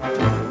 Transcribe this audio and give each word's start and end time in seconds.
Happy 0.00 0.49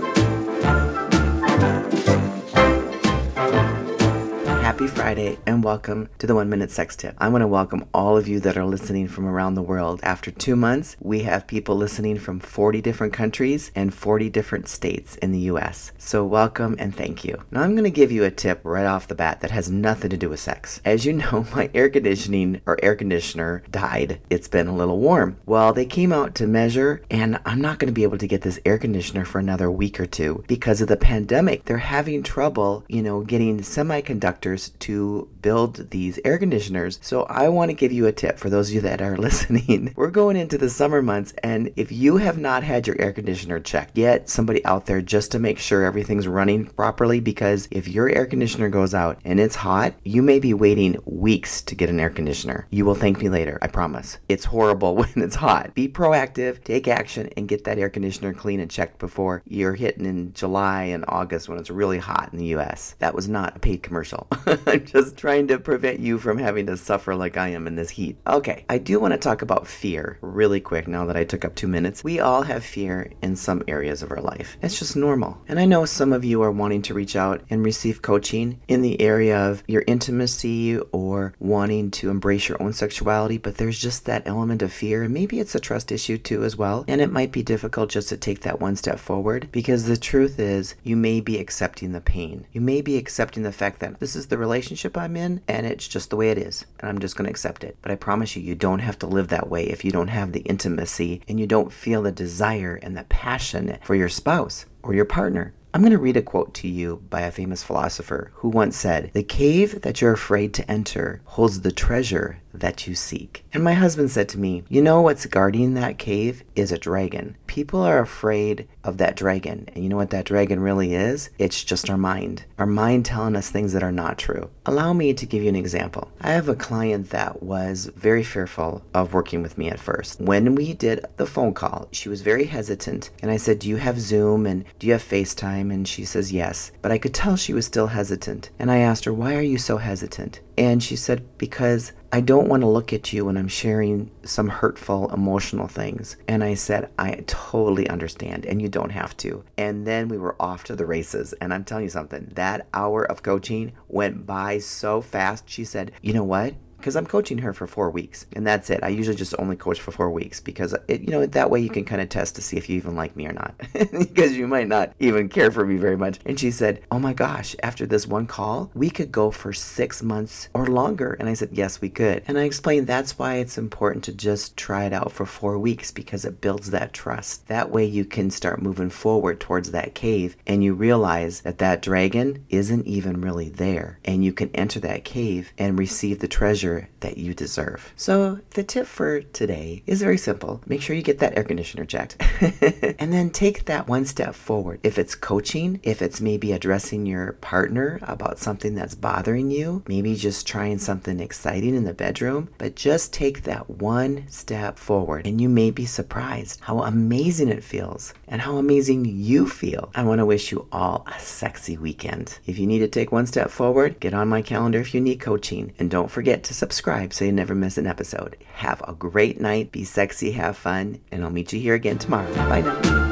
Friday 4.89 5.37
and 5.45 5.63
welcome 5.63 6.09
to 6.17 6.25
the 6.25 6.33
One 6.33 6.49
Minute 6.49 6.71
Sex 6.71 6.95
Tip. 6.95 7.15
I 7.19 7.29
want 7.29 7.43
to 7.43 7.47
welcome 7.47 7.85
all 7.93 8.17
of 8.17 8.27
you 8.27 8.39
that 8.39 8.57
are 8.57 8.65
listening 8.65 9.07
from 9.07 9.25
around 9.25 9.53
the 9.53 9.61
world. 9.61 9.99
After 10.03 10.31
two 10.31 10.55
months, 10.55 10.95
we 10.99 11.21
have 11.23 11.47
people 11.47 11.75
listening 11.75 12.17
from 12.17 12.39
40 12.39 12.81
different 12.81 13.13
countries 13.13 13.71
and 13.75 13.93
40 13.93 14.29
different 14.29 14.67
states 14.67 15.15
in 15.17 15.31
the 15.31 15.39
US. 15.51 15.91
So, 15.97 16.25
welcome 16.25 16.75
and 16.79 16.95
thank 16.95 17.23
you. 17.23 17.43
Now, 17.51 17.61
I'm 17.61 17.73
going 17.73 17.83
to 17.83 17.91
give 17.91 18.11
you 18.11 18.23
a 18.23 18.31
tip 18.31 18.61
right 18.63 18.85
off 18.85 19.07
the 19.07 19.15
bat 19.15 19.41
that 19.41 19.51
has 19.51 19.69
nothing 19.69 20.09
to 20.09 20.17
do 20.17 20.29
with 20.29 20.39
sex. 20.39 20.81
As 20.83 21.05
you 21.05 21.13
know, 21.13 21.45
my 21.55 21.69
air 21.73 21.89
conditioning 21.89 22.61
or 22.65 22.79
air 22.83 22.95
conditioner 22.95 23.63
died. 23.69 24.19
It's 24.29 24.47
been 24.47 24.67
a 24.67 24.75
little 24.75 24.99
warm. 24.99 25.37
Well, 25.45 25.73
they 25.73 25.85
came 25.85 26.11
out 26.11 26.35
to 26.35 26.47
measure, 26.47 27.01
and 27.11 27.39
I'm 27.45 27.61
not 27.61 27.79
going 27.79 27.87
to 27.87 27.99
be 27.99 28.03
able 28.03 28.17
to 28.17 28.27
get 28.27 28.41
this 28.41 28.59
air 28.65 28.77
conditioner 28.77 29.25
for 29.25 29.39
another 29.39 29.69
week 29.69 29.99
or 29.99 30.05
two 30.05 30.43
because 30.47 30.81
of 30.81 30.87
the 30.87 30.97
pandemic. 30.97 31.65
They're 31.65 31.77
having 31.77 32.23
trouble, 32.23 32.85
you 32.87 33.03
know, 33.03 33.21
getting 33.21 33.59
semiconductors 33.59 34.71
to 34.79 35.29
build 35.41 35.91
these 35.91 36.19
air 36.25 36.37
conditioners. 36.37 36.99
So 37.01 37.23
I 37.23 37.49
want 37.49 37.69
to 37.69 37.75
give 37.75 37.91
you 37.91 38.07
a 38.07 38.11
tip 38.11 38.37
for 38.37 38.49
those 38.49 38.69
of 38.69 38.75
you 38.75 38.81
that 38.81 39.01
are 39.01 39.17
listening. 39.29 39.93
We're 39.95 40.09
going 40.09 40.37
into 40.37 40.57
the 40.57 40.69
summer 40.69 41.01
months, 41.01 41.33
and 41.43 41.71
if 41.75 41.91
you 41.91 42.17
have 42.17 42.37
not 42.37 42.63
had 42.63 42.87
your 42.87 42.99
air 42.99 43.13
conditioner 43.13 43.59
checked, 43.59 43.95
get 43.95 44.29
somebody 44.29 44.63
out 44.65 44.85
there 44.85 45.01
just 45.01 45.31
to 45.31 45.39
make 45.39 45.59
sure 45.59 45.83
everything's 45.83 46.27
running 46.27 46.65
properly. 46.65 47.19
Because 47.19 47.67
if 47.71 47.87
your 47.87 48.09
air 48.09 48.25
conditioner 48.25 48.69
goes 48.69 48.93
out 48.93 49.19
and 49.25 49.39
it's 49.39 49.55
hot, 49.55 49.93
you 50.03 50.21
may 50.21 50.39
be 50.39 50.53
waiting 50.53 50.97
weeks 51.05 51.61
to 51.63 51.75
get 51.75 51.89
an 51.89 51.99
air 51.99 52.09
conditioner. 52.09 52.67
You 52.69 52.85
will 52.85 52.95
thank 52.95 53.19
me 53.19 53.29
later, 53.29 53.59
I 53.61 53.67
promise. 53.67 54.17
It's 54.27 54.45
horrible 54.45 54.95
when 54.95 55.11
it's 55.15 55.35
hot. 55.35 55.73
Be 55.75 55.87
proactive, 55.87 56.63
take 56.63 56.87
action, 56.87 57.29
and 57.37 57.47
get 57.47 57.63
that 57.65 57.77
air 57.77 57.89
conditioner 57.89 58.33
clean 58.33 58.59
and 58.59 58.71
checked 58.71 58.99
before 58.99 59.43
you're 59.45 59.73
hitting 59.73 60.05
in 60.05 60.33
July 60.33 60.83
and 60.83 61.05
August 61.07 61.49
when 61.49 61.59
it's 61.59 61.69
really 61.69 61.97
hot 61.97 62.29
in 62.31 62.39
the 62.39 62.55
US. 62.55 62.95
That 62.99 63.15
was 63.15 63.27
not 63.27 63.57
a 63.57 63.59
paid 63.59 63.83
commercial. 63.83 64.27
I'm 64.67 64.85
just 64.85 65.17
trying 65.17 65.47
to 65.47 65.59
prevent 65.59 65.99
you 65.99 66.17
from 66.17 66.37
having 66.37 66.65
to 66.67 66.77
suffer 66.77 67.15
like 67.15 67.37
I 67.37 67.49
am 67.49 67.67
in 67.67 67.75
this 67.75 67.89
heat. 67.89 68.17
Okay, 68.27 68.65
I 68.69 68.77
do 68.77 68.99
want 68.99 69.13
to 69.13 69.17
talk 69.17 69.41
about 69.41 69.67
fear 69.67 70.17
really 70.21 70.59
quick 70.59 70.87
now 70.87 71.05
that 71.05 71.17
I 71.17 71.23
took 71.23 71.45
up 71.45 71.55
two 71.55 71.67
minutes. 71.67 72.03
We 72.03 72.19
all 72.19 72.43
have 72.43 72.63
fear 72.63 73.11
in 73.21 73.35
some 73.35 73.63
areas 73.67 74.01
of 74.01 74.11
our 74.11 74.21
life. 74.21 74.57
It's 74.61 74.79
just 74.79 74.95
normal. 74.95 75.41
And 75.47 75.59
I 75.59 75.65
know 75.65 75.85
some 75.85 76.13
of 76.13 76.25
you 76.25 76.41
are 76.41 76.51
wanting 76.51 76.81
to 76.83 76.93
reach 76.93 77.15
out 77.15 77.41
and 77.49 77.63
receive 77.63 78.01
coaching 78.01 78.59
in 78.67 78.81
the 78.81 78.99
area 79.01 79.37
of 79.37 79.63
your 79.67 79.83
intimacy 79.87 80.77
or 80.91 81.33
wanting 81.39 81.91
to 81.91 82.09
embrace 82.09 82.49
your 82.49 82.61
own 82.61 82.73
sexuality, 82.73 83.37
but 83.37 83.57
there's 83.57 83.79
just 83.79 84.05
that 84.05 84.27
element 84.27 84.61
of 84.61 84.73
fear. 84.73 85.03
And 85.03 85.13
maybe 85.13 85.39
it's 85.39 85.55
a 85.55 85.59
trust 85.59 85.91
issue 85.91 86.17
too, 86.17 86.43
as 86.43 86.55
well. 86.55 86.85
And 86.87 87.01
it 87.01 87.11
might 87.11 87.31
be 87.31 87.43
difficult 87.43 87.89
just 87.89 88.09
to 88.09 88.17
take 88.17 88.41
that 88.41 88.59
one 88.59 88.75
step 88.75 88.99
forward 88.99 89.49
because 89.51 89.85
the 89.85 89.97
truth 89.97 90.39
is, 90.39 90.75
you 90.83 90.95
may 90.95 91.21
be 91.21 91.37
accepting 91.37 91.91
the 91.91 92.01
pain. 92.01 92.45
You 92.51 92.61
may 92.61 92.81
be 92.81 92.97
accepting 92.97 93.43
the 93.43 93.51
fact 93.51 93.79
that 93.79 93.99
this 93.99 94.15
is 94.15 94.27
the 94.27 94.37
relationship 94.49 94.97
I'm 94.97 95.15
in 95.15 95.41
and 95.47 95.67
it's 95.67 95.87
just 95.87 96.09
the 96.09 96.15
way 96.15 96.31
it 96.31 96.39
is. 96.39 96.65
And 96.79 96.89
I'm 96.89 96.99
just 96.99 97.15
going 97.15 97.25
to 97.25 97.31
accept 97.31 97.63
it. 97.63 97.77
But 97.83 97.91
I 97.91 97.95
promise 97.95 98.35
you, 98.35 98.41
you 98.41 98.55
don't 98.55 98.79
have 98.79 98.97
to 98.99 99.07
live 99.07 99.27
that 99.27 99.47
way 99.47 99.65
if 99.65 99.85
you 99.85 99.91
don't 99.91 100.07
have 100.07 100.31
the 100.31 100.41
intimacy 100.41 101.21
and 101.27 101.39
you 101.39 101.45
don't 101.45 101.71
feel 101.71 102.01
the 102.01 102.11
desire 102.11 102.79
and 102.81 102.97
the 102.97 103.03
passion 103.03 103.77
for 103.83 103.93
your 103.93 104.09
spouse 104.09 104.65
or 104.81 104.95
your 104.95 105.05
partner. 105.05 105.53
I'm 105.71 105.81
going 105.81 105.91
to 105.91 105.99
read 105.99 106.17
a 106.17 106.23
quote 106.23 106.55
to 106.55 106.67
you 106.67 107.03
by 107.11 107.21
a 107.21 107.31
famous 107.31 107.61
philosopher 107.61 108.31
who 108.33 108.49
once 108.49 108.75
said, 108.75 109.11
The 109.13 109.21
cave 109.21 109.83
that 109.83 110.01
you're 110.01 110.13
afraid 110.13 110.51
to 110.55 110.71
enter 110.71 111.21
holds 111.25 111.61
the 111.61 111.71
treasure 111.71 112.41
that 112.55 112.87
you 112.87 112.95
seek. 112.95 113.45
And 113.53 113.63
my 113.63 113.73
husband 113.73 114.09
said 114.09 114.29
to 114.29 114.39
me, 114.39 114.63
You 114.67 114.81
know 114.81 115.01
what's 115.01 115.27
guarding 115.27 115.75
that 115.75 115.99
cave 115.99 116.43
is 116.55 116.71
a 116.71 116.79
dragon. 116.79 117.37
People 117.49 117.81
are 117.81 117.97
afraid 117.97 118.67
of 118.83 118.99
that 118.99 119.15
dragon. 119.15 119.67
And 119.73 119.83
you 119.83 119.89
know 119.89 119.95
what 119.95 120.11
that 120.11 120.25
dragon 120.25 120.59
really 120.59 120.93
is? 120.93 121.31
It's 121.39 121.63
just 121.63 121.89
our 121.89 121.97
mind. 121.97 122.45
Our 122.59 122.67
mind 122.67 123.07
telling 123.07 123.35
us 123.35 123.49
things 123.49 123.73
that 123.73 123.81
are 123.81 123.91
not 123.91 124.19
true. 124.19 124.51
Allow 124.67 124.93
me 124.93 125.15
to 125.15 125.25
give 125.25 125.41
you 125.41 125.49
an 125.49 125.55
example. 125.55 126.11
I 126.21 126.29
have 126.33 126.47
a 126.47 126.53
client 126.53 127.09
that 127.09 127.41
was 127.41 127.89
very 127.95 128.23
fearful 128.23 128.83
of 128.93 129.15
working 129.15 129.41
with 129.41 129.57
me 129.57 129.67
at 129.67 129.79
first. 129.79 130.21
When 130.21 130.53
we 130.53 130.75
did 130.75 131.03
the 131.17 131.25
phone 131.25 131.55
call, 131.55 131.87
she 131.91 132.07
was 132.07 132.21
very 132.21 132.45
hesitant. 132.45 133.09
And 133.23 133.31
I 133.31 133.37
said, 133.37 133.57
Do 133.57 133.67
you 133.67 133.77
have 133.77 133.99
Zoom 133.99 134.45
and 134.45 134.63
do 134.77 134.85
you 134.85 134.93
have 134.93 135.03
FaceTime? 135.03 135.73
And 135.73 135.87
she 135.87 136.05
says, 136.05 136.31
Yes. 136.31 136.71
But 136.83 136.91
I 136.91 136.99
could 136.99 137.15
tell 137.15 137.35
she 137.35 137.53
was 137.53 137.65
still 137.65 137.87
hesitant. 137.87 138.51
And 138.59 138.69
I 138.69 138.77
asked 138.77 139.05
her, 139.05 139.13
Why 139.13 139.35
are 139.35 139.41
you 139.41 139.57
so 139.57 139.77
hesitant? 139.77 140.41
And 140.55 140.83
she 140.83 140.95
said, 140.95 141.25
Because 141.39 141.93
I 142.11 142.21
don't 142.21 142.49
want 142.49 142.61
to 142.61 142.67
look 142.67 142.91
at 142.91 143.13
you 143.13 143.25
when 143.25 143.37
I'm 143.37 143.47
sharing 143.47 144.09
some 144.23 144.47
hurtful, 144.47 145.13
emotional 145.13 145.67
things. 145.67 146.17
And 146.27 146.43
I 146.43 146.55
said, 146.55 146.89
I 146.97 147.23
totally 147.27 147.87
understand, 147.87 148.47
and 148.47 148.59
you 148.59 148.67
don't 148.67 148.89
have 148.89 149.15
to. 149.17 149.43
And 149.59 149.85
then 149.85 150.07
we 150.07 150.17
were 150.17 150.35
off 150.39 150.63
to 150.65 150.75
the 150.75 150.87
races. 150.87 151.33
And 151.33 151.53
I'm 151.53 151.63
telling 151.63 151.83
you 151.83 151.89
something, 151.91 152.31
that 152.33 152.67
hour 152.73 153.03
of 153.03 153.21
coaching 153.21 153.73
went 153.87 154.25
by 154.25 154.57
so 154.57 155.01
fast. 155.01 155.47
She 155.47 155.63
said, 155.63 155.91
You 156.01 156.13
know 156.13 156.23
what? 156.23 156.55
Because 156.79 156.95
I'm 156.95 157.05
coaching 157.05 157.39
her 157.39 157.53
for 157.53 157.67
four 157.67 157.89
weeks, 157.89 158.25
and 158.33 158.47
that's 158.47 158.69
it. 158.69 158.79
I 158.83 158.89
usually 158.89 159.17
just 159.17 159.35
only 159.37 159.55
coach 159.55 159.79
for 159.79 159.91
four 159.91 160.09
weeks 160.09 160.39
because 160.39 160.73
it, 160.87 161.01
you 161.01 161.11
know 161.11 161.25
that 161.25 161.49
way 161.49 161.59
you 161.59 161.69
can 161.69 161.85
kind 161.85 162.01
of 162.01 162.09
test 162.09 162.35
to 162.35 162.41
see 162.41 162.57
if 162.57 162.69
you 162.69 162.77
even 162.77 162.95
like 162.95 163.15
me 163.15 163.27
or 163.27 163.33
not, 163.33 163.53
because 163.73 164.37
you 164.37 164.47
might 164.47 164.67
not 164.67 164.93
even 164.99 165.29
care 165.29 165.51
for 165.51 165.65
me 165.65 165.75
very 165.75 165.97
much. 165.97 166.19
And 166.25 166.39
she 166.39 166.51
said, 166.51 166.81
"Oh 166.89 166.99
my 166.99 167.13
gosh, 167.13 167.55
after 167.61 167.85
this 167.85 168.07
one 168.07 168.25
call, 168.25 168.71
we 168.73 168.89
could 168.89 169.11
go 169.11 169.29
for 169.29 169.53
six 169.53 170.01
months 170.01 170.49
or 170.53 170.67
longer." 170.67 171.17
And 171.19 171.27
I 171.27 171.33
said, 171.33 171.49
"Yes, 171.51 171.81
we 171.81 171.89
could." 171.89 172.23
And 172.27 172.37
I 172.37 172.43
explained 172.43 172.87
that's 172.87 173.19
why 173.19 173.35
it's 173.35 173.57
important 173.57 174.03
to 174.05 174.13
just 174.13 174.55
try 174.55 174.85
it 174.85 174.93
out 174.93 175.11
for 175.11 175.25
four 175.25 175.59
weeks 175.59 175.91
because 175.91 176.25
it 176.25 176.41
builds 176.41 176.71
that 176.71 176.93
trust. 176.93 177.47
That 177.47 177.71
way 177.71 177.85
you 177.85 178.05
can 178.05 178.31
start 178.31 178.61
moving 178.61 178.89
forward 178.89 179.39
towards 179.39 179.71
that 179.71 179.95
cave, 179.95 180.37
and 180.47 180.63
you 180.63 180.73
realize 180.73 181.41
that 181.41 181.57
that 181.57 181.81
dragon 181.81 182.45
isn't 182.49 182.87
even 182.87 183.21
really 183.21 183.49
there, 183.49 183.99
and 184.05 184.23
you 184.23 184.31
can 184.31 184.49
enter 184.55 184.79
that 184.79 185.03
cave 185.03 185.51
and 185.57 185.77
receive 185.77 186.19
the 186.19 186.27
treasure 186.27 186.68
that 186.99 187.17
you 187.17 187.33
deserve. 187.33 187.93
So, 187.95 188.39
the 188.51 188.63
tip 188.63 188.85
for 188.85 189.21
today 189.21 189.83
is 189.85 190.01
very 190.01 190.17
simple 190.17 190.61
make 190.67 190.81
sure 190.81 190.95
you 190.95 191.01
get 191.01 191.19
that 191.19 191.37
air 191.37 191.43
conditioner 191.43 191.85
checked. 191.85 192.17
and 192.99 193.11
then 193.11 193.29
take 193.29 193.65
that 193.65 193.87
one 193.87 194.05
step 194.05 194.35
forward. 194.35 194.79
If 194.83 194.97
it's 194.97 195.15
coaching, 195.15 195.79
if 195.83 196.01
it's 196.01 196.21
maybe 196.21 196.51
addressing 196.51 197.05
your 197.05 197.33
partner 197.33 197.99
about 198.03 198.39
something 198.39 198.75
that's 198.75 198.95
bothering 198.95 199.51
you, 199.51 199.83
maybe 199.87 200.15
just 200.15 200.47
trying 200.47 200.77
something 200.77 201.19
exciting 201.19 201.75
in 201.75 201.83
the 201.83 201.93
bedroom, 201.93 202.49
but 202.57 202.75
just 202.75 203.13
take 203.13 203.43
that 203.43 203.69
one 203.69 204.25
step 204.27 204.77
forward 204.77 205.25
and 205.25 205.41
you 205.41 205.49
may 205.49 205.71
be 205.71 205.85
surprised 205.85 206.59
how 206.61 206.79
amazing 206.83 207.49
it 207.49 207.63
feels 207.63 208.13
and 208.27 208.41
how 208.41 208.57
amazing 208.57 209.05
you 209.05 209.47
feel. 209.47 209.91
I 209.95 210.03
want 210.03 210.19
to 210.19 210.25
wish 210.25 210.51
you 210.51 210.67
all 210.71 211.05
a 211.07 211.19
sexy 211.19 211.77
weekend. 211.77 212.39
If 212.45 212.59
you 212.59 212.67
need 212.67 212.79
to 212.79 212.87
take 212.87 213.11
one 213.11 213.25
step 213.25 213.49
forward, 213.49 213.99
get 213.99 214.13
on 214.13 214.27
my 214.27 214.41
calendar 214.41 214.79
if 214.79 214.93
you 214.93 215.01
need 215.01 215.19
coaching 215.19 215.73
and 215.79 215.89
don't 215.89 216.11
forget 216.11 216.43
to 216.43 216.53
subscribe 216.59 217.13
so 217.13 217.25
you 217.25 217.31
never 217.31 217.55
miss 217.55 217.77
an 217.77 217.87
episode. 217.87 218.37
Have 218.53 218.83
a 218.87 218.93
great 218.93 219.39
night, 219.39 219.71
be 219.71 219.85
sexy, 219.85 220.31
have 220.33 220.57
fun, 220.57 221.01
and 221.11 221.23
I'll 221.23 221.31
meet 221.31 221.53
you 221.53 221.59
here 221.59 221.73
again 221.73 221.97
tomorrow. 221.97 222.31
Bye 222.35 222.61
now. 222.61 223.08